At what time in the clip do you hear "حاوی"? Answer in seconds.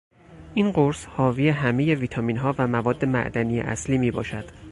1.05-1.49